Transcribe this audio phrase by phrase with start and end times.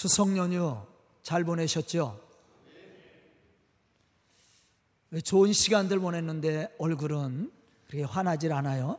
[0.00, 0.80] 추석 연휴
[1.22, 2.18] 잘 보내셨죠?
[5.22, 7.52] 좋은 시간들 보냈는데 얼굴은
[7.86, 8.98] 그렇게 환하질 않아요.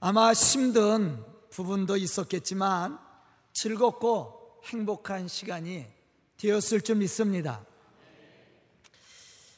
[0.00, 2.98] 아마 힘든 부분도 있었겠지만
[3.52, 5.86] 즐겁고 행복한 시간이
[6.36, 7.64] 되었을 줄 믿습니다.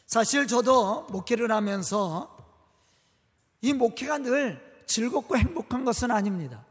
[0.06, 2.36] 사실 저도 목회를 하면서
[3.62, 6.66] 이 목회가 늘 즐겁고 행복한 것은 아닙니다.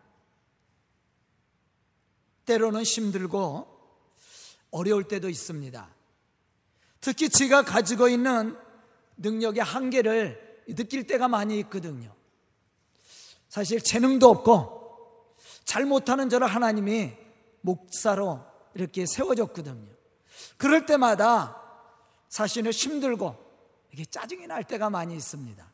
[2.50, 3.68] 때로는 힘들고
[4.71, 5.88] 어려울 때도 있습니다.
[7.00, 8.57] 특히 제가 가지고 있는
[9.18, 12.12] 능력의 한계를 느낄 때가 많이 있거든요.
[13.50, 17.14] 사실 재능도 없고 잘 못하는 저를 하나님이
[17.62, 18.43] 목사로
[18.74, 19.88] 이렇게 세워줬거든요.
[20.57, 21.56] 그럴 때마다
[22.29, 23.36] 사실은 힘들고
[23.93, 25.71] 이게 짜증이 날 때가 많이 있습니다.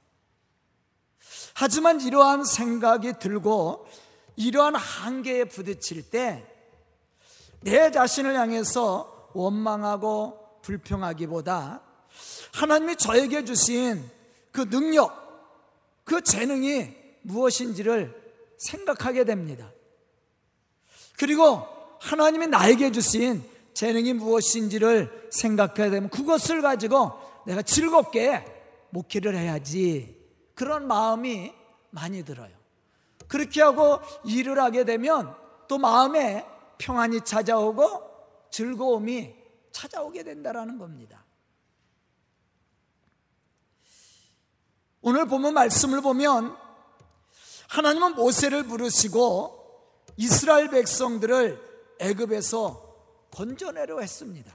[1.53, 3.87] 하지만 이러한 생각이 들고
[4.35, 6.51] 이러한 한계에 부딪힐 때
[7.65, 11.81] 내 자신을 향해서 원망하고 불평하기보다
[12.53, 14.07] 하나님이 저에게 주신
[14.51, 15.11] 그 능력,
[16.03, 18.23] 그 재능이 무엇인지를
[18.57, 19.71] 생각하게 됩니다.
[21.17, 21.63] 그리고
[22.01, 23.43] 하나님이 나에게 주신
[23.73, 27.13] 재능이 무엇인지를 생각해야 되면 그것을 가지고
[27.47, 28.45] 내가 즐겁게
[28.91, 30.15] 목회를 해야지.
[30.53, 31.51] 그런 마음이
[31.89, 32.55] 많이 들어요.
[33.27, 35.35] 그렇게 하고 일을 하게 되면
[35.67, 36.45] 또 마음에
[36.77, 39.35] 평안이 찾아오고 즐거움이
[39.71, 41.25] 찾아오게 된다라는 겁니다.
[45.01, 46.57] 오늘 보면 말씀을 보면
[47.69, 49.55] 하나님은 모세를 부르시고
[50.17, 52.95] 이스라엘 백성들을 애굽에서
[53.31, 54.51] 건져내려 했습니다.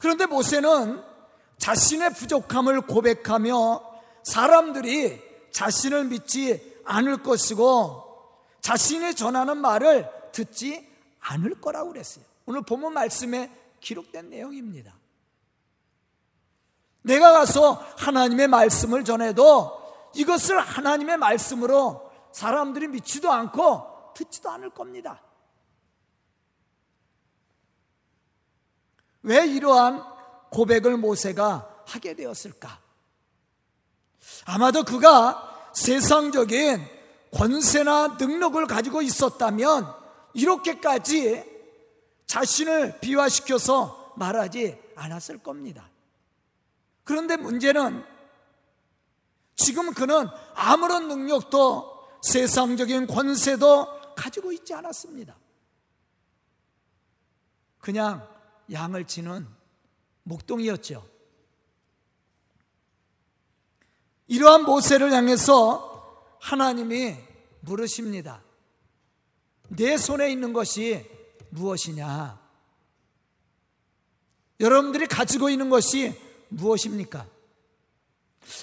[0.00, 1.02] 그런데 모세는
[1.58, 8.04] 자신의 부족함을 고백하며 사람들이 자신을 믿지 않을 것이고
[8.60, 10.86] 자신이 전하는 말을 듣지
[11.20, 12.24] 않을 거라고 그랬어요.
[12.44, 14.94] 오늘 본문 말씀에 기록된 내용입니다.
[17.02, 25.22] 내가 가서 하나님의 말씀을 전해도 이것을 하나님의 말씀으로 사람들이 믿지도 않고 듣지도 않을 겁니다.
[29.22, 30.04] 왜 이러한
[30.50, 32.80] 고백을 모세가 하게 되었을까?
[34.44, 36.84] 아마도 그가 세상적인
[37.32, 39.95] 권세나 능력을 가지고 있었다면
[40.36, 41.44] 이렇게까지
[42.26, 45.90] 자신을 비화시켜서 말하지 않았을 겁니다.
[47.04, 48.04] 그런데 문제는
[49.54, 55.36] 지금 그는 아무런 능력도 세상적인 권세도 가지고 있지 않았습니다.
[57.78, 58.28] 그냥
[58.70, 59.46] 양을 치는
[60.24, 61.08] 목동이었죠.
[64.26, 67.16] 이러한 모세를 향해서 하나님이
[67.60, 68.45] 물으십니다.
[69.68, 71.04] 내 손에 있는 것이
[71.50, 72.40] 무엇이냐?
[74.60, 76.18] 여러분들이 가지고 있는 것이
[76.48, 77.26] 무엇입니까?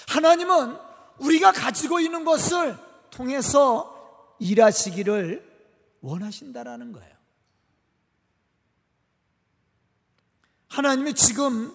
[0.08, 0.76] 하나님은
[1.18, 2.76] 우리가 가지고 있는 것을
[3.10, 5.54] 통해서 일하시기를
[6.00, 7.14] 원하신다라는 거예요.
[10.68, 11.72] 하나님이 지금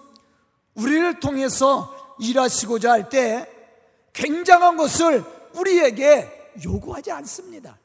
[0.74, 3.48] 우리를 통해서 일하시고자 할 때
[4.14, 5.24] 굉장한 것을
[5.54, 7.78] 우리에게 요구하지 않습니다.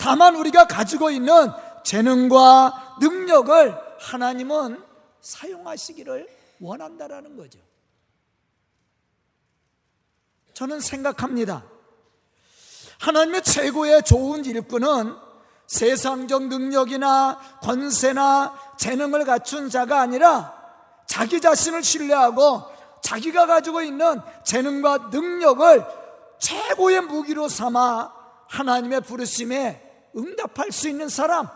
[0.00, 1.50] 다만 우리가 가지고 있는
[1.84, 4.82] 재능과 능력을 하나님은
[5.20, 6.26] 사용하시기를
[6.58, 7.58] 원한다라는 거죠.
[10.54, 11.64] 저는 생각합니다.
[12.98, 15.14] 하나님의 최고의 좋은 일꾼은
[15.66, 20.54] 세상적 능력이나 권세나 재능을 갖춘 자가 아니라
[21.06, 22.62] 자기 자신을 신뢰하고
[23.02, 25.84] 자기가 가지고 있는 재능과 능력을
[26.38, 28.14] 최고의 무기로 삼아
[28.48, 31.48] 하나님의 부르심에 응답할 수 있는 사람,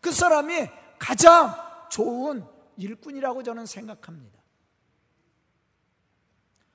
[0.00, 0.68] 그 사람이
[0.98, 1.54] 가장
[1.90, 2.44] 좋은
[2.76, 4.38] 일꾼이라고 저는 생각합니다.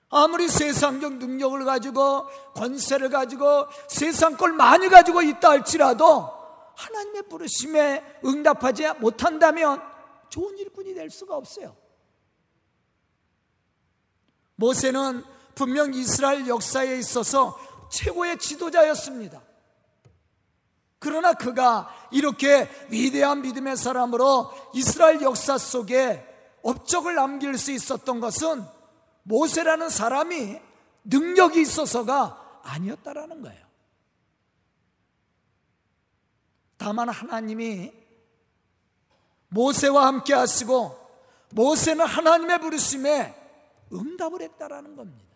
[0.09, 6.30] 아무리 세상적 능력을 가지고 권세를 가지고 세상 걸 많이 가지고 있다 할지라도
[6.75, 9.82] 하나님의 부르심에 응답하지 못한다면
[10.29, 11.76] 좋은 일꾼이 될 수가 없어요.
[14.55, 15.23] 모세는
[15.55, 17.58] 분명 이스라엘 역사에 있어서
[17.91, 19.41] 최고의 지도자였습니다.
[21.03, 26.26] 그러나 그가 이렇게 위대한 믿음의 사람으로 이스라엘 역사 속에
[26.64, 28.64] 업적을 남길 수 있었던 것은
[29.23, 30.61] 모세라는 사람이
[31.03, 33.66] 능력이 있어서가 아니었다라는 거예요.
[36.78, 37.91] 다만 하나님이
[39.50, 40.97] 모세와 함께 하시고
[41.50, 43.35] 모세는 하나님의 부르심에
[43.91, 45.35] 응답을 했다라는 겁니다.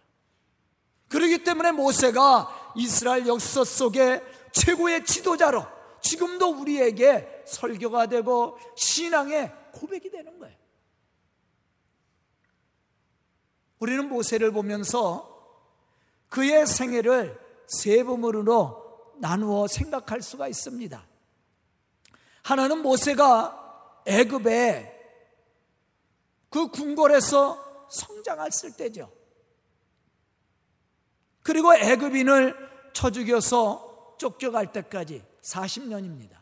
[1.09, 4.21] 그렇기 때문에 모세가 이스라엘 역사 속에
[4.57, 5.65] 최고의 지도자로
[6.01, 10.55] 지금도 우리에게 설교가 되고 신앙의 고백이 되는 거예요.
[13.79, 15.35] 우리는 모세를 보면서
[16.29, 21.07] 그의 생애를 세 부문으로 나누어 생각할 수가 있습니다.
[22.43, 24.95] 하나는 모세가 애굽에
[26.49, 29.11] 그 궁궐에서 성장했을 때죠.
[31.43, 33.86] 그리고 애굽인을 쳐 죽여서
[34.17, 36.37] 쫓겨갈 때까지 40년입니다.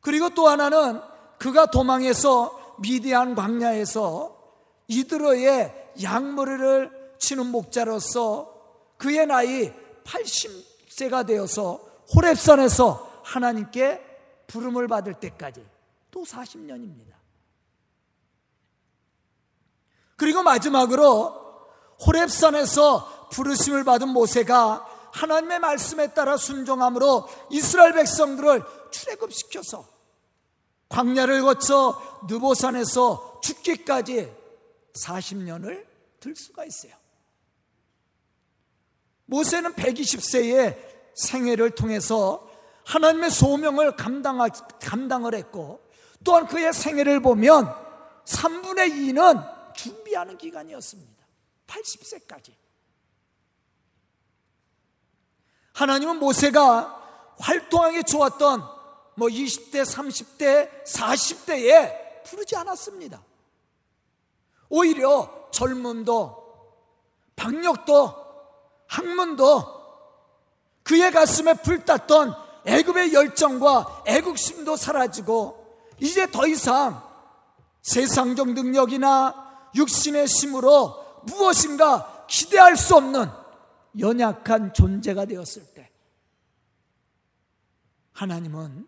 [0.00, 1.00] 그리고 또 하나는
[1.38, 4.36] 그가 도망해서 미디안 광야에서
[4.88, 8.54] 이드로의 양머리를 치는 목자로서
[8.96, 9.72] 그의 나이
[10.04, 11.80] 80세가 되어서
[12.14, 14.02] 호랩산에서 하나님께
[14.46, 15.64] 부름을 받을 때까지
[16.10, 17.14] 또 40년입니다.
[20.16, 21.68] 그리고 마지막으로
[22.00, 29.88] 호랩산에서 부르심을 받은 모세가 하나님의 말씀에 따라 순종함으로 이스라엘 백성들을 출애굽시켜서
[30.88, 34.32] 광야를 거쳐 느보산에서 죽기까지
[34.94, 35.86] 40년을
[36.18, 36.92] 들 수가 있어요.
[39.26, 40.76] 모세는 120세의
[41.14, 42.48] 생애를 통해서
[42.84, 44.38] 하나님의 소명을 감당
[44.80, 45.80] 감당을 했고
[46.24, 47.72] 또한 그의 생애를 보면
[48.24, 51.24] 3분의 2는 준비하는 기간이었습니다.
[51.68, 52.52] 80세까지.
[55.72, 56.98] 하나님은 모세가
[57.38, 58.62] 활동하기 좋았던
[59.14, 63.22] 뭐 20대, 30대, 40대에 부르지 않았습니다.
[64.68, 66.40] 오히려 젊음도,
[67.36, 68.14] 박력도,
[68.86, 69.80] 학문도
[70.82, 72.34] 그의 가슴에 불탔던
[72.66, 75.66] 애굽의 열정과 애국심도 사라지고
[75.98, 77.02] 이제 더 이상
[77.82, 83.30] 세상적 능력이나 육신의 힘으로 무엇인가 기대할 수 없는
[83.98, 85.90] 연약한 존재가 되었을 때
[88.12, 88.86] 하나님은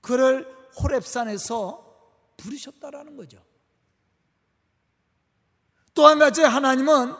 [0.00, 0.46] 그를
[0.76, 1.82] 호랩산에서
[2.36, 3.38] 부르셨다라는 거죠.
[5.94, 7.14] 또 한 가지 하나님은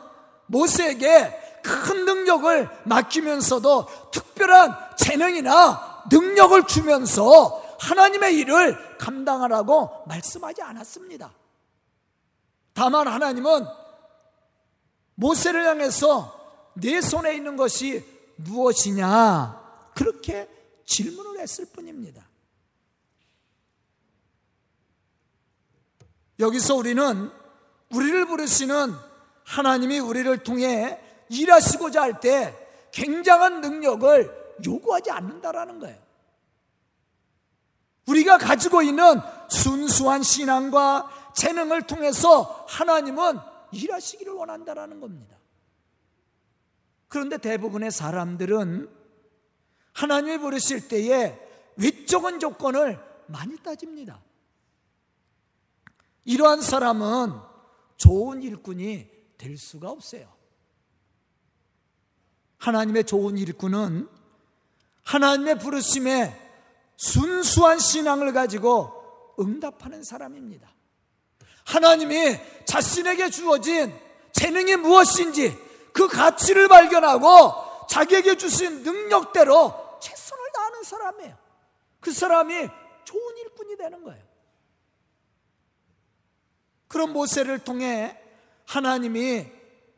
[0.46, 11.32] 모세에게 큰 능력을 맡기면서도 특별한 재능이나 능력을 주면서 하나님의 일을 감당하라고 말씀하지 않았습니다.
[12.72, 13.66] 다만 하나님은
[15.14, 16.39] 모세를 향해서
[16.74, 18.04] 내 손에 있는 것이
[18.36, 19.92] 무엇이냐?
[19.94, 20.48] 그렇게
[20.86, 22.28] 질문을 했을 뿐입니다.
[26.38, 27.30] 여기서 우리는
[27.92, 28.94] 우리를 부르시는
[29.44, 32.56] 하나님이 우리를 통해 일하시고자 할 때
[32.92, 35.98] 굉장한 능력을 요구하지 않는다라는 거예요.
[38.06, 43.38] 우리가 가지고 있는 순수한 신앙과 재능을 통해서 하나님은
[43.72, 45.36] 일하시기를 원한다라는 겁니다.
[47.10, 48.88] 그런데 대부분의 사람들은
[49.92, 51.38] 하나님이 부르실 때에
[51.76, 54.22] 외적인 조건을 많이 따집니다.
[56.24, 57.32] 이러한 사람은
[57.96, 60.32] 좋은 일꾼이 될 수가 없어요.
[62.58, 64.08] 하나님의 좋은 일꾼은
[65.02, 66.48] 하나님의 부르심에
[66.96, 70.70] 순수한 신앙을 가지고 응답하는 사람입니다.
[71.64, 73.92] 하나님이 자신에게 주어진
[74.30, 81.36] 재능이 무엇인지 그 가치를 발견하고 자기에게 주신 능력대로 최선을 다하는 사람이에요.
[82.00, 82.68] 그 사람이
[83.04, 84.22] 좋은 일꾼이 되는 거예요.
[86.88, 88.20] 그런 모세를 통해
[88.66, 89.46] 하나님이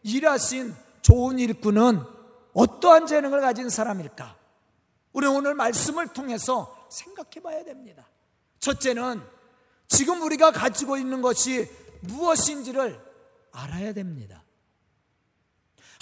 [0.03, 2.03] 일하신 좋은 일꾼은
[2.55, 4.37] 어떠한 재능을 가진 사람일까?
[5.13, 8.07] 우리 오늘 말씀을 통해서 생각해 봐야 됩니다.
[8.61, 9.23] 첫째는
[9.89, 11.71] 지금 우리가 가지고 있는 것이
[12.01, 13.01] 무엇인지를
[13.53, 14.42] 알아야 됩니다.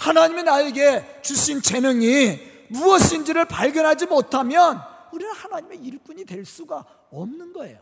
[0.01, 4.81] 하나님이 나에게 주신 재능이 무엇인지를 발견하지 못하면
[5.13, 7.79] 우리는 하나님의 일꾼이 될 수가 없는 거예요.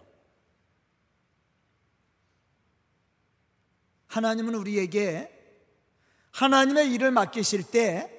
[4.08, 5.34] 하나님은 우리에게
[6.32, 8.12] 하나님의 일을 맡기실 때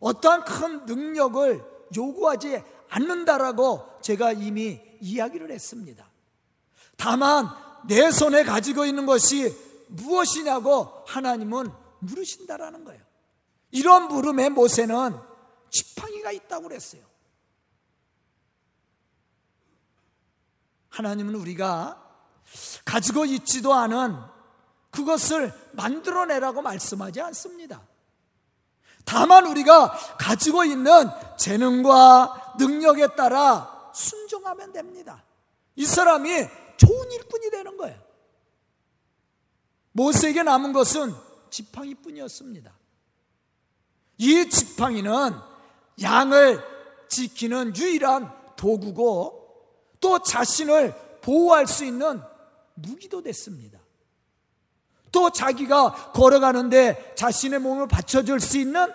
[0.00, 1.64] 어떠한 큰 능력을
[1.96, 6.10] 요구하지 않는다라고 제가 이미 이야기를 했습니다.
[6.96, 7.48] 다만
[7.86, 9.54] 내 손에 가지고 있는 것이
[9.90, 11.70] 무엇이냐고 하나님은
[12.00, 13.13] 물으신다라는 거예요.
[13.74, 15.18] 이런 물음에 모세는
[15.68, 17.02] 지팡이가 있다고 그랬어요.
[20.90, 22.00] 하나님은 우리가
[22.84, 24.16] 가지고 있지도 않은
[24.92, 27.82] 그것을 만들어내라고 말씀하지 않습니다.
[29.04, 35.24] 다만 우리가 가지고 있는 재능과 능력에 따라 순종하면 됩니다.
[35.74, 36.30] 이 사람이
[36.76, 38.00] 좋은 일꾼이 되는 거예요.
[39.90, 41.12] 모세에게 남은 것은
[41.50, 42.83] 지팡이뿐이었습니다.
[44.18, 45.34] 이 지팡이는
[46.02, 46.62] 양을
[47.08, 49.44] 지키는 유일한 도구고
[50.00, 52.20] 또 자신을 보호할 수 있는
[52.74, 53.78] 무기도 됐습니다.
[55.12, 58.92] 또 자기가 걸어가는데 자신의 몸을 받쳐줄 수 있는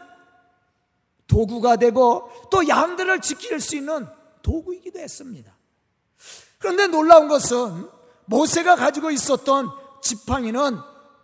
[1.28, 4.06] 도구가 되고 또 양들을 지킬 수 있는
[4.42, 5.56] 도구이기도 했습니다.
[6.58, 7.90] 그런데 놀라운 것은
[8.26, 9.70] 모세가 가지고 있었던
[10.02, 10.78] 지팡이는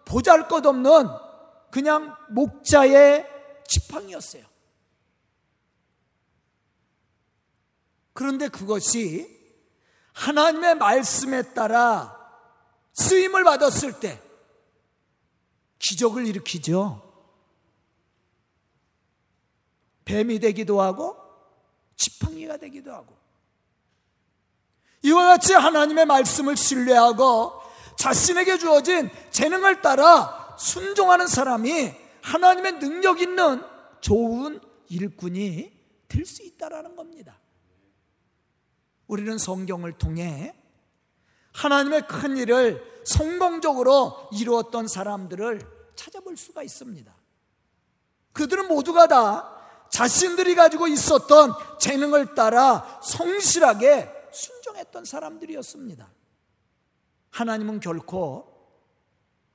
[0.05, 1.09] 보잘 것 없는
[1.71, 3.34] 그냥 목자의
[3.75, 4.45] 지팡이였어요.
[8.13, 9.33] 그런데 그것이
[10.13, 12.15] 하나님의 말씀에 따라
[12.93, 14.21] 쓰임을 받았을 때
[15.79, 17.01] 기적을 일으키죠.
[20.05, 21.17] 뱀이 되기도 하고
[21.97, 23.17] 지팡이가 되기도 하고
[25.01, 27.61] 이와 같이 하나님의 말씀을 신뢰하고
[27.97, 33.61] 자신에게 주어진 재능을 따라 순종하는 사람이 하나님의 능력 있는
[34.01, 35.73] 좋은 일꾼이
[36.07, 37.39] 될 수 있다라는 겁니다.
[39.07, 40.55] 우리는 성경을 통해
[41.53, 45.61] 하나님의 큰 일을 성공적으로 이루었던 사람들을
[45.95, 47.13] 찾아볼 수가 있습니다.
[48.33, 49.51] 그들은 모두가 다
[49.89, 56.09] 자신들이 가지고 있었던 재능을 따라 성실하게 순종했던 사람들이었습니다.
[57.29, 58.51] 하나님은 결코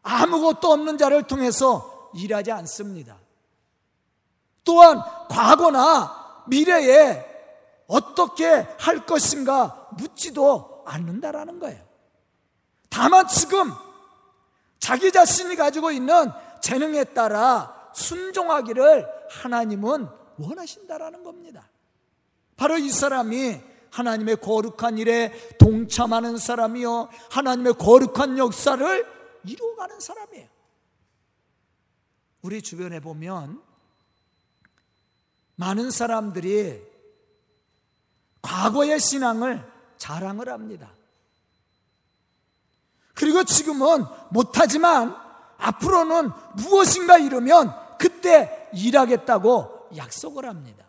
[0.02, 3.16] 아무것도 없는 자를 통해서 일하지 않습니다.
[4.64, 7.24] 또한 과거나 미래에
[7.86, 8.46] 어떻게
[8.78, 11.84] 할 것인가 묻지도 않는다라는 거예요.
[12.88, 13.72] 다만 지금
[14.78, 21.68] 자기 자신이 가지고 있는 재능에 따라 순종하기를 하나님은 원하신다라는 겁니다.
[22.56, 27.08] 바로 이 사람이 하나님의 거룩한 일에 동참하는 사람이요.
[27.30, 29.06] 하나님의 거룩한 역사를
[29.44, 30.48] 이루어가는 사람이에요.
[32.42, 33.62] 우리 주변에 보면
[35.56, 36.82] 많은 사람들이
[38.42, 40.90] 과거의 신앙을 자랑을 합니다.
[43.14, 45.14] 그리고 지금은 못하지만
[45.58, 50.86] 앞으로는 무엇인가 이루면 그때 일하겠다고 약속을 합니다.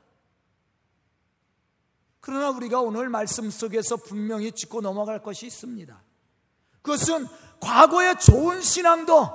[2.22, 6.01] 그러나 우리가 오늘 말씀 속에서 분명히 짚고 넘어갈 것이 있습니다.
[6.81, 7.27] 그것은
[7.60, 9.29] 과거의 좋은 신앙도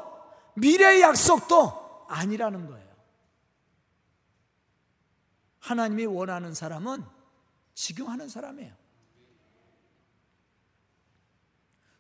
[0.54, 2.86] 미래의 약속도 아니라는 거예요.
[5.60, 7.04] 하나님이 원하는 사람은
[7.74, 8.74] 지금 하는 사람이에요.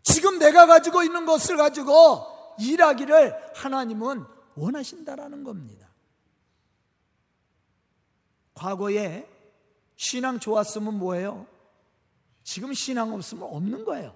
[0.02, 5.88] 지금 내가 가지고 있는 것을 가지고 일하기를 하나님은 원하신다라는 겁니다.
[8.54, 9.28] 과거에
[9.96, 11.46] 신앙 좋았으면 뭐예요?
[12.42, 14.14] 지금 신앙 없으면 없는 거예요.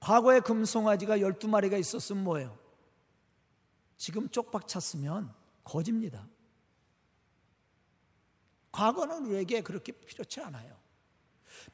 [0.00, 2.59] 과거에 금송아지가 12마리가 있었으면 뭐예요?
[4.00, 5.30] 지금 쪽박 찼으면
[5.62, 6.26] 거짓니다.
[8.72, 10.74] 과거는 우리에게 그렇게 필요치 않아요.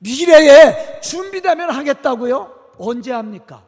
[0.01, 2.73] 미래에 준비되면 하겠다고요?
[2.79, 3.65] 언제 합니까?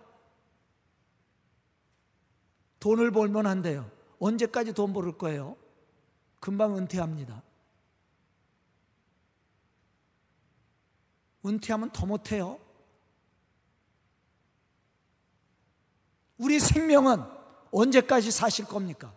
[2.81, 3.89] 돈을 벌면 한대요.
[4.19, 5.57] 언제까지 돈 벌을 거예요?
[6.41, 7.41] 금방 은퇴합니다.
[11.47, 12.59] 은퇴하면 더 못해요.
[16.39, 17.38] 우리 생명은
[17.71, 19.13] 언제까지 사실 겁니까?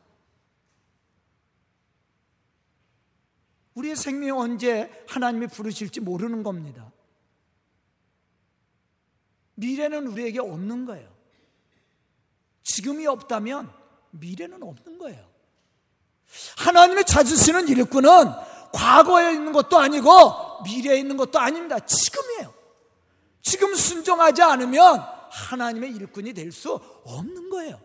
[3.74, 6.91] 우리의 생명 언제 하나님이 부르실지 모르는 겁니다.
[9.55, 11.10] 미래는 우리에게 없는 거예요.
[12.63, 13.72] 지금이 없다면
[14.12, 15.25] 미래는 없는 거예요.
[16.58, 18.10] 하나님이 찾으시는 일꾼은
[18.74, 21.79] 과거에 있는 것도 아니고 미래에 있는 것도 아닙니다.
[21.79, 22.53] 지금이에요.
[23.41, 25.00] 지금 순종하지 않으면
[25.31, 26.74] 하나님의 일꾼이 될 수
[27.05, 27.79] 없는 거예요.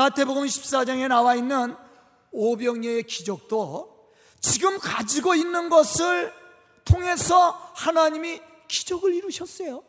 [0.00, 1.76] 마태복음 14장에 나와 있는
[2.32, 4.08] 오병이의 기적도
[4.40, 6.32] 지금 가지고 있는 것을
[6.86, 9.82] 통해서 하나님이 기적을 이루셨어요.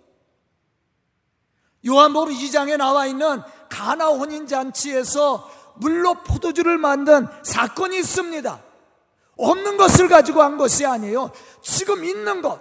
[1.87, 8.61] 요한복음 2장에 나와 있는 가나 혼인 잔치에서 물로 포도주를 만든 사건이 있습니다.
[9.37, 11.31] 없는 것을 가지고 한 것이 아니에요.
[11.61, 12.59] 지금 있는 것,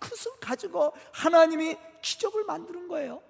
[0.00, 3.22] 그것을 가지고 하나님이 기적을 만드는 거예요.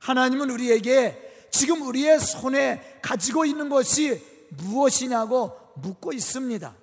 [0.00, 6.74] 하나님은 우리에게 지금 우리의 손에 가지고 있는 것이 무엇이냐고 묻고 있습니다.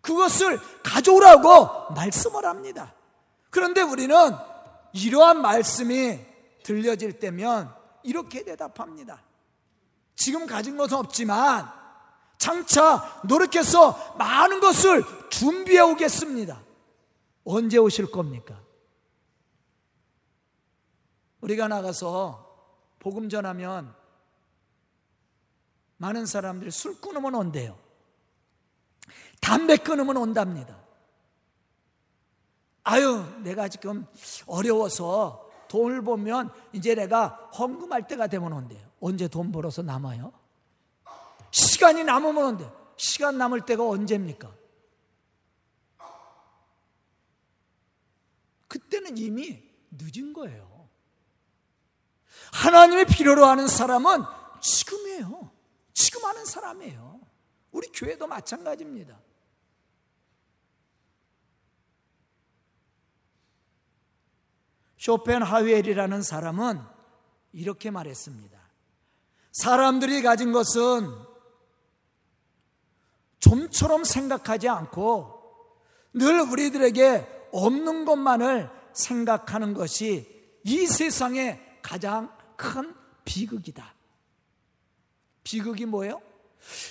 [0.00, 2.94] 그것을 가져오라고 말씀을 합니다.
[3.50, 4.14] 그런데 우리는
[4.92, 6.18] 이러한 말씀이
[6.62, 9.22] 들려질 때면 이렇게 대답합니다.
[10.16, 11.70] 지금 가진 것은 없지만
[12.38, 16.60] 장차 노력해서 많은 것을 준비해 오겠습니다.
[17.44, 18.58] 언제 오실 겁니까?
[21.40, 22.48] 우리가 나가서
[22.98, 23.94] 복음 전하면
[25.96, 27.78] 많은 사람들이 술 끊으면 온대요.
[29.40, 30.78] 담배 끊으면 온답니다.
[32.84, 34.06] 아유, 내가 지금
[34.46, 37.28] 어려워서 돈을 보면 이제 내가
[37.58, 38.80] 헌금할 때가 되면 온대요.
[39.00, 40.32] 언제 돈 벌어서 남아요?
[41.50, 42.70] 시간이 남으면 온대.
[42.96, 44.52] 시간 남을 때가 언제입니까?
[48.68, 50.69] 그때는 이미 늦은 거예요.
[52.52, 54.24] 하나님의 필요로 하는 사람은
[54.60, 55.50] 지금이에요.
[55.94, 57.20] 지금 하는 사람이에요.
[57.72, 59.18] 우리 교회도 마찬가지입니다.
[64.98, 66.82] 쇼펜하우엘이라는 사람은
[67.52, 68.60] 이렇게 말했습니다.
[69.52, 71.10] 사람들이 가진 것은
[73.38, 75.40] 좀처럼 생각하지 않고
[76.12, 82.30] 늘 우리들에게 없는 것만을 생각하는 것이 이 세상의 가장
[82.60, 83.94] 큰 비극이다.
[85.42, 86.20] 비극이 뭐예요?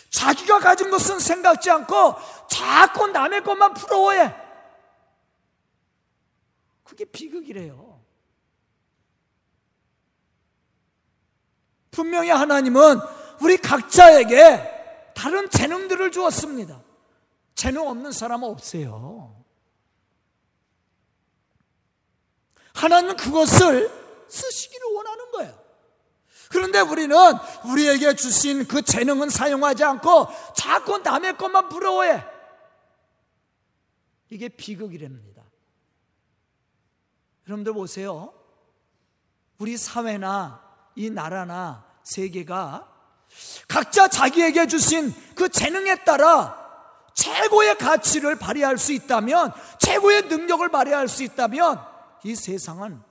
[0.10, 2.16] 자기가 가진 것은 생각지 않고
[2.50, 4.36] 자꾸 남의 것만 부러워해.
[6.84, 8.02] 그게 비극이래요.
[11.92, 13.00] 분명히 하나님은
[13.42, 16.82] 우리 각자에게 다른 재능들을 주었습니다.
[17.54, 19.36] 재능 없는 사람은 없어요.
[22.74, 23.99] 하나님은 그것을
[24.30, 25.70] 쓰시기를 원하는 거예요.
[26.50, 27.16] 그런데 우리는
[27.66, 32.24] 우리에게 주신 그 재능은 사용하지 않고 자꾸 남의 것만 부러워해.
[34.30, 35.44] 이게 비극이랍니다.
[37.48, 38.34] 여러분들 보세요.
[39.58, 40.64] 우리 사회나
[40.96, 42.88] 이 나라나 세계가
[43.68, 46.58] 각자 자기에게 주신 그 재능에 따라
[47.14, 51.86] 최고의 가치를 발휘할 수 있다면, 최고의 능력을 발휘할 수 있다면,
[52.24, 53.04] 이 세상은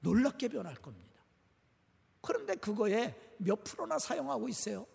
[0.00, 1.20] 놀랍게 변할 겁니다.
[2.20, 4.86] 그런데 그거에 몇 프로나 사용하고 있어요?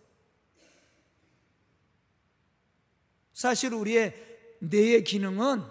[3.33, 5.63] 사실 우리의 뇌의 기능은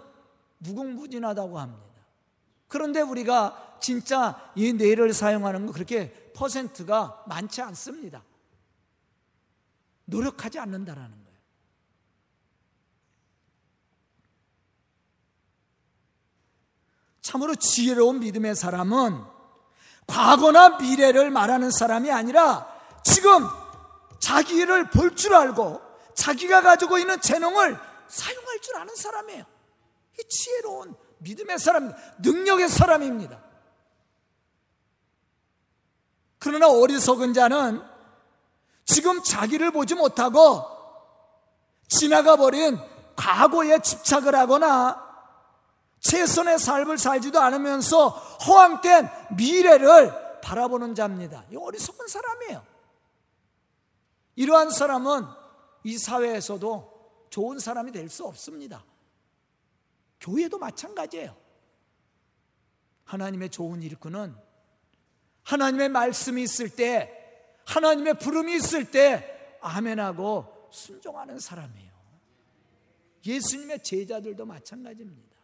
[0.59, 1.85] 무궁무진하다고 합니다.
[2.67, 8.23] 그런데 우리가 진짜 이 뇌를 사용하는 거 그렇게 퍼센트가 많지 않습니다.
[10.05, 11.39] 노력하지 않는다라는 거예요.
[17.21, 19.34] 참으로 지혜로운 믿음의 사람은
[20.07, 22.67] 과거나 미래를 말하는 사람이 아니라
[23.03, 23.47] 지금
[24.19, 25.81] 자기를 볼 줄 알고
[26.13, 29.43] 자기가 가지고 있는 재능을 사용할 줄 아는 사람이에요.
[30.19, 33.39] 이 지혜로운 믿음의 사람, 능력의 사람입니다.
[36.39, 37.81] 그러나 어리석은 자는
[38.85, 40.63] 지금 자기를 보지 못하고
[41.87, 42.79] 지나가 버린
[43.15, 45.04] 과거에 집착을 하거나
[46.05, 51.43] 최선의 삶을 살지도 않으면서 허황된 미래를 바라보는 자입니다.
[51.51, 52.63] 이 어리석은 사람이에요.
[54.35, 55.25] 이러한 사람은
[55.83, 58.85] 이 사회에서도 좋은 사람이 될 수 없습니다.
[60.19, 61.35] 교회도 마찬가지예요.
[63.05, 64.35] 하나님의 좋은 일꾼은
[65.43, 67.11] 하나님의 말씀이 있을 때,
[67.65, 71.91] 하나님의 부름이 있을 때, 아멘하고 순종하는 사람이에요.
[73.25, 75.34] 예수님의 제자들도 마찬가지입니다.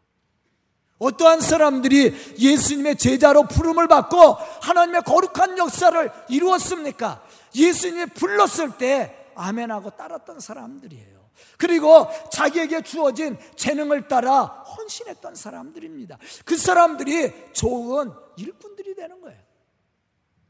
[1.02, 7.24] 어떠한 사람들이 예수님의 제자로 부름을 받고 하나님의 거룩한 역사를 이루었습니까?
[7.56, 11.22] 예수님이 불렀을 때 아멘하고 따랐던 사람들이에요.
[11.58, 16.20] 그리고 자기에게 주어진 재능을 따라 헌신했던 사람들입니다.
[16.46, 19.40] 그 사람들이 좋은 일꾼들이 되는 거예요.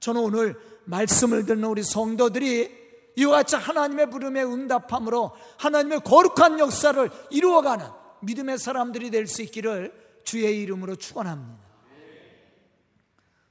[0.02, 2.82] 저는 오늘 말씀을 듣는 우리 성도들이
[3.16, 7.86] 이와 같이 하나님의 부름에 응답함으로 하나님의 거룩한 역사를 이루어가는
[8.22, 11.62] 믿음의 사람들이 될 수 있기를 주의 이름으로 축원합니다.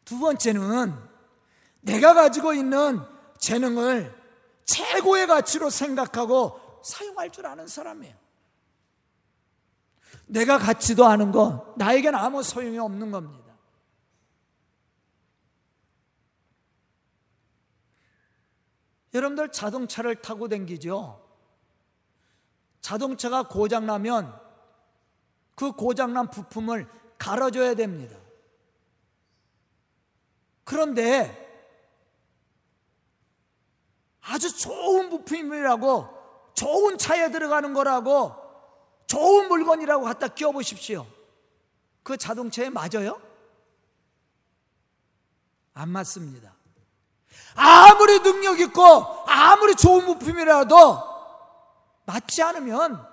[0.05, 0.95] 두 번째는
[1.81, 3.01] 내가 가지고 있는
[3.39, 4.15] 재능을
[4.65, 8.15] 최고의 가치로 생각하고 사용할 줄 아는 사람이에요.
[10.27, 13.51] 내가 가치도 아는 건 나에겐 아무 소용이 없는 겁니다.
[19.13, 21.21] 여러분들 자동차를 타고 댕기죠?
[22.81, 24.40] 자동차가 고장나면
[25.61, 28.17] 그 고장난 부품을 갈아줘야 됩니다.
[30.65, 31.37] 그런데
[34.23, 36.09] 아주 좋은 부품이라고
[36.55, 38.35] 좋은 차에 들어가는 거라고
[39.07, 41.07] 좋은 물건이라고 갖다 끼워 보십시오.
[42.03, 43.21] 그 자동차에 맞아요?
[45.75, 46.55] 안 맞습니다.
[47.55, 48.83] 아무리 능력 있고
[49.27, 50.77] 아무리 좋은 부품이라도
[52.07, 53.10] 맞지 않으면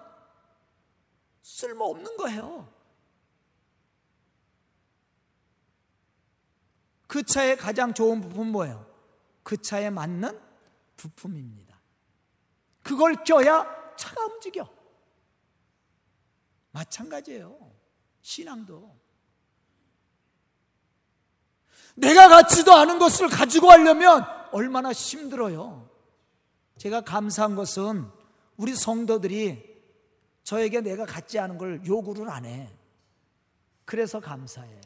[1.48, 2.68] 쓸모 없는 거예요.
[7.08, 8.86] 그 차의 가장 좋은 부품 뭐예요?
[9.44, 10.38] 그 차에 맞는
[10.98, 11.80] 부품입니다.
[12.84, 14.70] 그걸 껴야 차가 움직여.
[16.72, 17.58] 마찬가지예요.
[18.22, 18.98] 신앙도.
[21.96, 25.90] 내가 갖지도 않은 것을 가지고 하려면 얼마나 힘들어요.
[26.78, 28.12] 제가 감사한 것은
[28.58, 29.67] 우리 성도들이
[30.48, 32.70] 저에게 내가 갖지 않은 걸 요구를 안 해.
[33.84, 34.80] 그래서 감사해.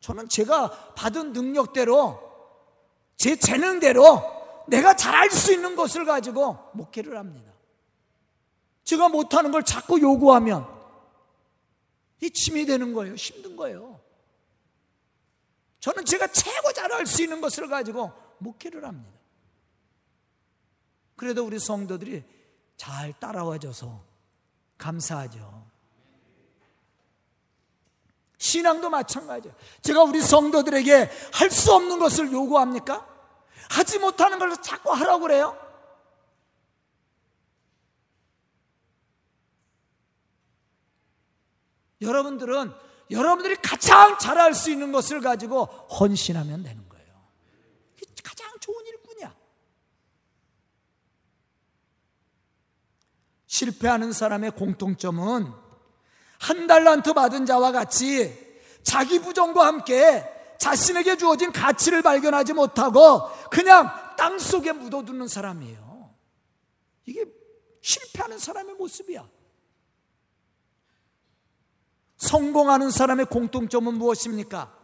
[0.00, 2.18] 저는 제가 받은 능력대로
[3.18, 7.52] 제 재능대로 내가 잘할 수 있는 것을 가지고 목회를 합니다.
[8.84, 10.66] 제가 못하는 걸 자꾸 요구하면
[12.22, 13.14] 이 침이 되는 거예요.
[13.14, 14.00] 힘든 거예요.
[15.80, 19.12] 저는 제가 최고 잘할 수 있는 것을 가지고 목회를 합니다.
[21.16, 22.24] 그래도 우리 성도들이
[22.78, 24.11] 잘 따라와줘서
[24.82, 25.62] 감사하죠.
[28.38, 29.56] 신앙도 마찬가지예요.
[29.82, 33.06] 제가 우리 성도들에게 할 수 없는 것을 요구합니까?
[33.70, 35.56] 하지 못하는 걸 자꾸 하라고 그래요?
[42.00, 42.72] 여러분들은
[43.10, 47.28] 여러분들이 가장 잘할 수 있는 것을 가지고 헌신하면 되는 거예요.
[48.24, 49.34] 가장 좋은 일꾼이야.
[53.52, 55.52] 실패하는 사람의 공통점은
[56.38, 58.34] 한 달란트 받은 자와 같이
[58.82, 60.26] 자기 부정과 함께
[60.58, 66.14] 자신에게 주어진 가치를 발견하지 못하고 그냥 땅 속에 묻어두는 사람이에요.
[67.04, 67.26] 이게
[67.82, 69.28] 실패하는 사람의 모습이야.
[72.16, 74.81] 성공하는 사람의 공통점은 무엇입니까?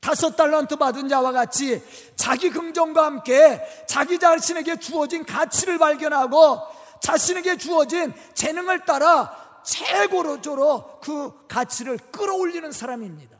[0.00, 1.82] 다섯 달란트 받은 자와 같이
[2.16, 6.58] 자기 긍정과 함께 자기 자신에게 주어진 가치를 발견하고
[7.00, 13.38] 자신에게 주어진 재능을 따라 최고로조로 그 가치를 끌어올리는 사람입니다.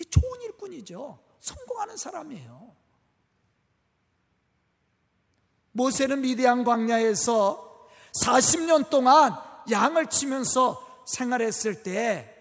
[0.00, 1.18] 이 좋은 일꾼이죠.
[1.40, 2.74] 성공하는 사람이에요.
[5.72, 7.86] 모세는 미디안 광야에서
[8.24, 9.36] 40년 동안
[9.70, 12.35] 양을 치면서 생활했을 때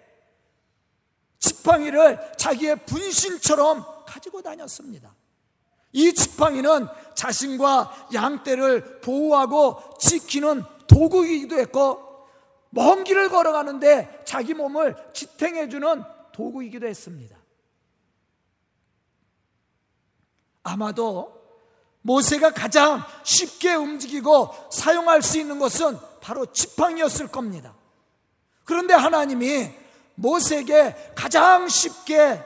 [1.46, 5.14] 지팡이를 자기의 분신처럼 가지고 다녔습니다.
[5.92, 12.04] 이 지팡이는 자신과 양떼를 보호하고 지키는 도구이기도 했고
[12.72, 16.04] 먼 길을 걸어가는데 자기 몸을 지탱해주는
[16.34, 17.38] 도구이기도 했습니다.
[20.64, 21.46] 아마도
[22.02, 27.76] 모세가 가장 쉽게 움직이고 사용할 수 있는 것은 바로 지팡이였을 겁니다.
[28.64, 29.85] 그런데 하나님이
[30.16, 32.44] 모세에게 가장 쉽게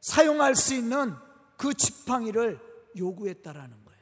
[0.00, 1.14] 사용할 수 있는
[1.56, 2.60] 그 지팡이를
[2.96, 4.00] 요구했다라는 거예요.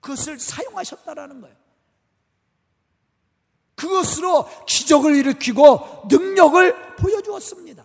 [0.00, 1.56] 그것을 사용하셨다라는 거예요.
[3.74, 7.84] 그것으로 기적을 일으키고 능력을 보여주었습니다.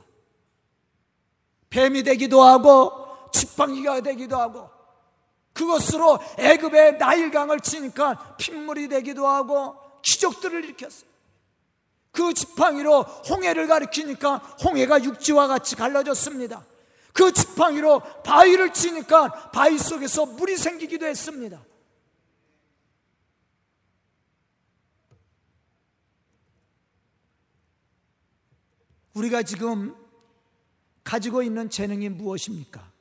[1.69, 4.69] 뱀이 되기도 하고 지팡이가 되기도 하고
[5.53, 11.09] 그것으로 애굽의 나일강을 치니까 핏물이 되기도 하고 기적들을 일으켰어요.
[12.17, 16.65] 그 지팡이로 홍해를 가리키니까 홍해가 육지와 같이 갈라졌습니다.
[17.13, 21.63] 그 지팡이로 바위를 치니까 바위 속에서 물이 생기기도 했습니다.
[29.13, 29.95] 우리가 지금
[31.03, 32.91] 가지고 있는 재능이 무엇입니까?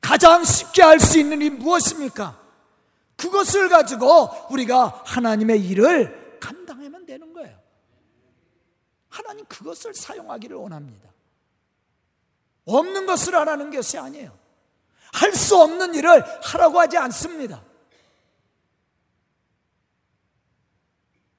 [0.00, 2.36] 가장 쉽게 할 수 있는 일이 무엇입니까?
[3.16, 7.67] 그것을 가지고 우리가 하나님의 일을 감당하면 되는 거예요.
[9.18, 11.10] 하나님 그것을 사용하기를 원합니다.
[12.64, 14.38] 없는 것을 하라는 것이 아니에요.
[15.12, 17.64] 할 수 없는 일을 하라고 하지 않습니다.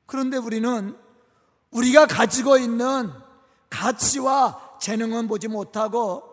[0.05, 0.97] 그런데 우리는
[1.71, 3.11] 우리가 가지고 있는
[3.69, 6.23] 가치와 재능은 보지 못하고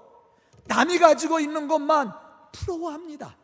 [0.64, 2.12] 남이 가지고 있는 것만
[2.52, 3.36] 부러워합니다.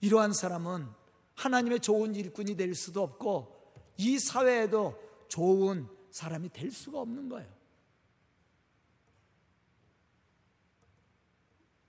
[0.00, 0.88] 이러한 사람은
[1.34, 7.48] 하나님의 좋은 일꾼이 될 수도 없고 이 사회에도 좋은 사람이 될 수가 없는 거예요.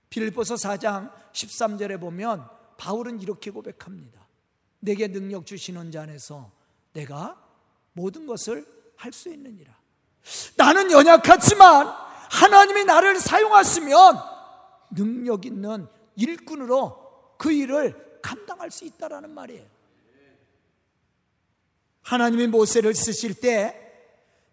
[0.08, 4.26] 빌보서 4장 13절에 보면 바울은 이렇게 고백합니다.
[4.80, 6.50] 내게 능력 주시는 자 안에서
[6.92, 7.40] 내가
[7.92, 9.74] 모든 것을 할 수 있느니라.
[10.56, 11.86] 나는 연약하지만
[12.30, 14.18] 하나님이 나를 사용하시면
[14.92, 19.66] 능력 있는 일꾼으로 그 일을 감당할 수 있다라는 말이에요.
[22.02, 23.83] 하나님이 모세를 쓰실 때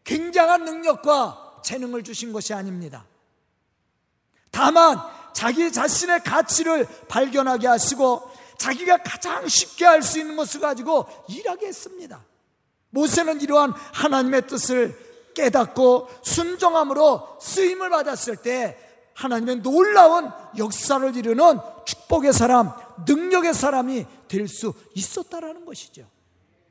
[0.04, 3.06] 굉장한 능력과 재능을 주신 것이 아닙니다.
[4.52, 5.00] 다만
[5.34, 12.24] 자기 자신의 가치를 발견하게 하시고 자기가 가장 쉽게 할 수 있는 것을 가지고 일하게 했습니다.
[12.90, 14.98] 모세는 이러한 하나님의 뜻을
[15.34, 18.78] 깨닫고 순종함으로 쓰임을 받았을 때
[19.16, 22.72] 하나님의 놀라운 역사를 이루는 축복의 사람,
[23.08, 26.08] 능력의 사람이 될 수 있었다라는 것이죠.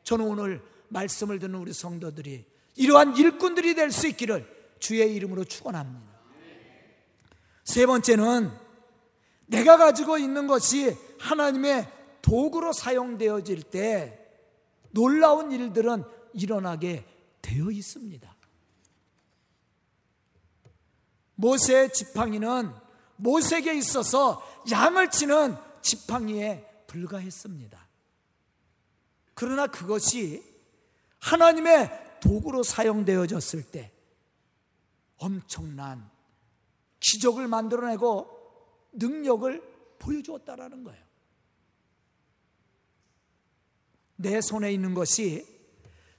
[0.04, 2.44] 저는 오늘 말씀을 듣는 우리 성도들이
[2.80, 4.46] 이러한 일꾼들이 될 수 있기를
[4.78, 6.18] 주의 이름으로 축원합니다.
[7.62, 8.50] 세 번째는
[9.46, 11.86] 내가 가지고 있는 것이 하나님의
[12.22, 14.18] 도구로 사용되어질 때
[14.92, 17.04] 놀라운 일들은 일어나게
[17.42, 18.34] 되어 있습니다.
[21.34, 22.72] 모세의 지팡이는
[23.16, 27.78] 모세에게 있어서 양을 치는 지팡이에 불과했습니다.
[29.34, 30.42] 그러나 그것이
[31.18, 33.92] 하나님의 도구로 사용되어졌을 때
[35.18, 36.10] 엄청난
[37.00, 38.28] 기적을 만들어내고
[38.92, 39.62] 능력을
[39.98, 41.02] 보여주었다라는 거예요.
[44.16, 45.46] 내 손에 있는 것이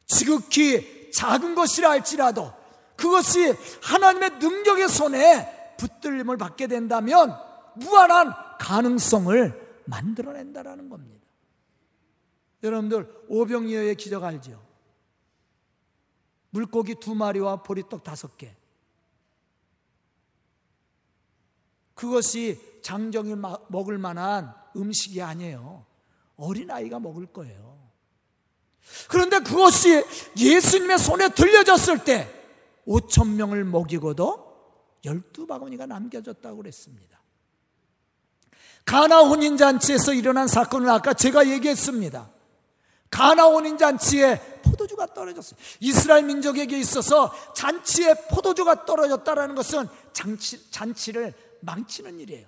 [0.06, 2.52] 지극히 작은 것이라 할지라도
[2.96, 7.36] 그것이 하나님의 능력의 손에 붙들림을 받게 된다면
[7.76, 11.26] 무한한 가능성을 만들어낸다라는 겁니다.
[12.64, 14.71] 여러분들 오병이어의 기적 알죠?
[16.52, 18.56] 물고기 두 마리와 보리떡 다섯 개.
[21.96, 23.36] 그것이 장정이
[23.70, 25.86] 먹을 만한 음식이 아니에요.
[26.38, 27.80] 어린아이가 먹을 거예요.
[29.08, 30.04] 그런데 그것이
[30.38, 32.28] 예수님의 손에 들려졌을 때
[32.88, 34.52] 5천 명을 먹이고도
[35.06, 37.22] 12바구니가 남겨졌다고 그랬습니다.
[38.86, 42.30] 가나 혼인잔치에서 일어난 사건은 아까 제가 얘기했습니다.
[43.10, 45.60] 가나 혼인잔치에 포도주가 떨어졌어요.
[45.80, 52.48] 이스라엘 민족에게 있어서 잔치에 포도주가 떨어졌다는 것은 잔치, 잔치를 망치는 일이에요.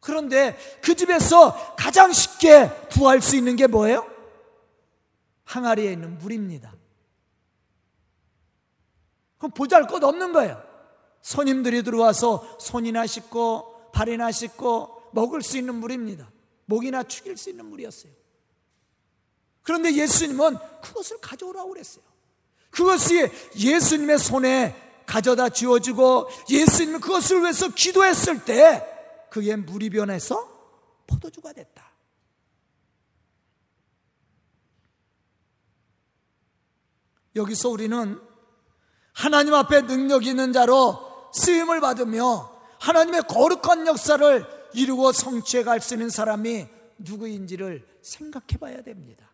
[0.00, 4.08] 그런데 그 집에서 가장 쉽게 구할 수 있는 게 뭐예요?
[5.44, 6.74] 항아리에 있는 물입니다.
[9.36, 10.62] 그럼 보잘 것 없는 거예요.
[11.20, 16.30] 손님들이 들어와서 손이나 씻고 발이나 씻고 먹을 수 있는 물입니다.
[16.64, 18.12] 목이나 축일 수 있는 물이었어요.
[19.68, 22.02] 그런데 예수님은 그것을 가져오라고 그랬어요.
[22.70, 28.82] 그것이 예수님의 손에 가져다 쥐어주고 예수님은 그것을 위해서 기도했을 때
[29.28, 30.48] 그게 물이 변해서
[31.06, 31.92] 포도주가 됐다.
[37.36, 38.18] 여기서 우리는
[39.12, 46.08] 하나님 앞에 능력 있는 자로 쓰임을 받으며 하나님의 거룩한 역사를 이루고 성취해 갈 수 있는
[46.08, 49.28] 사람이 누구인지를 생각해 봐야 됩니다.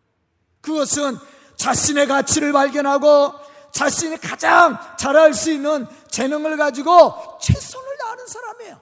[0.65, 1.17] 그것은
[1.57, 3.33] 자신의 가치를 발견하고
[3.71, 8.81] 자신이 가장 잘할 수 있는 재능을 가지고 최선을 다하는 사람이에요.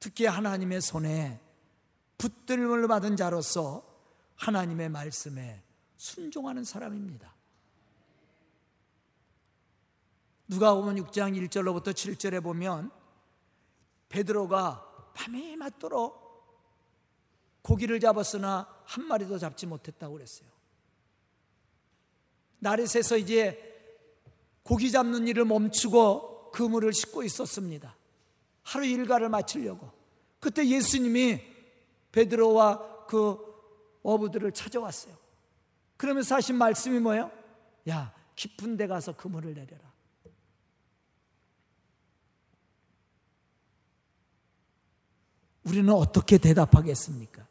[0.00, 1.40] 특히 하나님의 손에
[2.18, 3.86] 붙들림을 받은 자로서
[4.34, 5.62] 하나님의 말씀에
[5.96, 7.32] 순종하는 사람입니다.
[10.48, 12.90] 누가 보면 6장 1절로부터 7절에 보면
[14.08, 16.21] 베드로가 밤에 맞도록
[17.62, 20.48] 고기를 잡았으나 한 마리도 잡지 못했다고 그랬어요.
[22.58, 23.70] 날이 새서 이제
[24.62, 27.96] 고기 잡는 일을 멈추고 그물을 싣고 있었습니다.
[28.62, 29.90] 하루 일과를 마치려고.
[30.38, 31.40] 그때 예수님이
[32.12, 33.38] 베드로와 그
[34.02, 35.16] 어부들을 찾아왔어요.
[35.96, 37.30] 그러면서 하신 말씀이 뭐예요?
[37.88, 39.92] 야, 깊은 데 가서 그물을 내려라.
[45.64, 47.46] 우리는 어떻게 대답하겠습니까?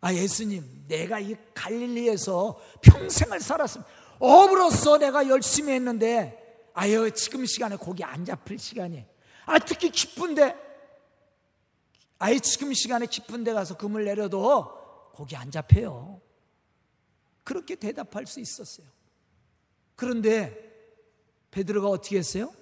[0.00, 3.90] 아, 예수님, 내가 이 갈릴리에서 평생을 살았습니다.
[4.18, 9.04] 어부로서 내가 열심히 했는데, 아유, 지금 시간에 고기 안 잡힐 시간이.
[9.46, 10.68] 아, 특히 기쁜데,
[12.18, 16.20] 아예 지금 시간에 깊은 데 가서 금을 내려도 고기 안 잡혀요.
[17.44, 18.86] 그렇게 대답할 수 있었어요.
[19.96, 20.68] 그런데
[21.50, 22.52] 베드로가 어떻게 했어요?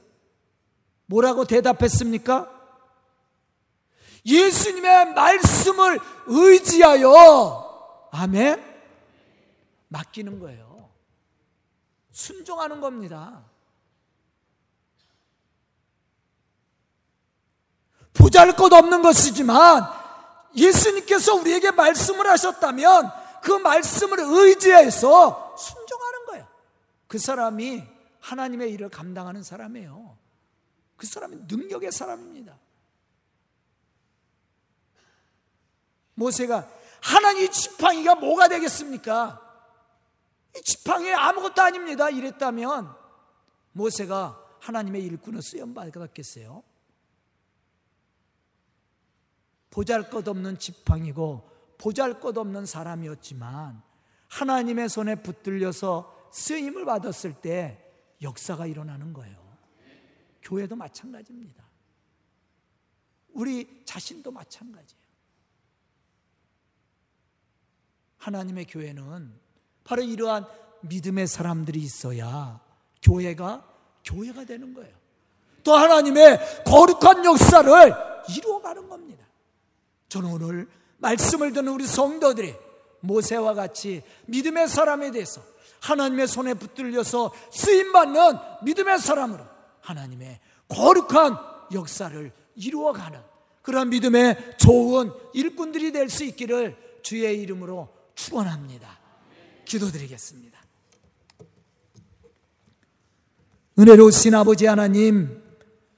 [1.07, 2.55] 뭐라고 대답했습니까?
[4.26, 8.62] 예수님의 말씀을 의지하여 아멘
[9.88, 10.90] 맡기는 거예요.
[12.10, 13.44] 순종하는 겁니다.
[18.14, 19.84] 보잘 것 없는 것이지만
[20.56, 23.12] 예수님께서 우리에게 말씀을 하셨다면
[23.42, 26.48] 그 말씀을 의지해서 순종하는 거예요.
[27.06, 27.84] 그 사람이
[28.20, 30.16] 하나님의 일을 감당하는 사람이에요.
[30.96, 32.58] 그 사람이 능력의 사람입니다.
[36.16, 36.68] 모세가
[37.00, 39.42] 하나님 지팡이가 뭐가 되겠습니까?
[40.57, 42.11] 이 지팡이 아무것도 아닙니다.
[42.11, 42.92] 이랬다면
[43.72, 46.62] 모세가 하나님의 일꾼을 쓰임 받았겠어요?
[49.70, 53.83] 보잘 것 없는 지팡이고 보잘 것 없는 사람이었지만
[54.29, 57.83] 하나님의 손에 붙들려서 쓰임을 받았을 때
[58.22, 59.37] 역사가 일어나는 거예요.
[60.42, 61.62] 교회도 마찬가지입니다.
[63.35, 65.05] 우리 자신도 마찬가지예요.
[68.18, 69.33] 하나님의 교회는
[69.85, 70.46] 바로 이러한
[70.83, 72.61] 믿음의 사람들이 있어야
[73.02, 73.64] 교회가
[74.05, 74.94] 교회가 되는 거예요.
[75.64, 77.94] 또 하나님의 거룩한 역사를
[78.37, 79.24] 이루어가는 겁니다.
[80.09, 82.55] 저는 오늘 말씀을 듣는 우리 성도들이
[83.00, 85.42] 모세와 같이 믿음의 사람에 대해서
[85.81, 89.44] 하나님의 손에 붙들려서 쓰임받는 믿음의 사람으로
[89.81, 91.37] 하나님의 거룩한
[91.72, 93.20] 역사를 이루어가는
[93.62, 98.98] 그런 믿음의 좋은 일꾼들이 될 수 있기를 주의 이름으로 축원합니다.
[99.64, 100.59] 기도드리겠습니다.
[103.79, 105.42] 은혜로우신 아버지 하나님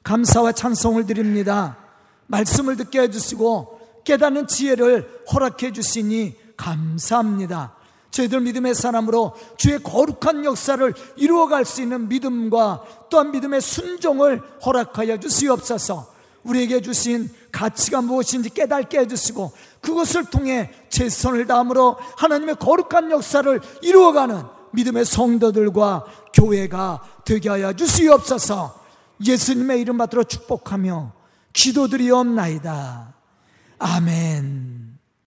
[0.03, 1.79] 감사와 찬송을 드립니다.
[2.27, 7.77] 말씀을 듣게 해주시고 깨닫는 지혜를 허락해 주시니 감사합니다.
[8.11, 16.13] 저희들 믿음의 사람으로 주의 거룩한 역사를 이루어갈 수 있는 믿음과 또한 믿음의 순종을 허락하여 주시옵소서.
[16.43, 25.05] 우리에게 주신 가치가 무엇인지 깨닫게 해주시고 그것을 통해 최선을 다함으로 하나님의 거룩한 역사를 이루어가는 믿음의
[25.05, 28.79] 성도들과 교회가 되게 하여 주시옵소서
[29.25, 31.13] 예수님의 이름 받들어 축복하며
[31.53, 33.15] 기도드리옵나이다.
[33.79, 34.88] 아멘.